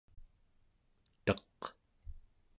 [1.25, 1.53] teq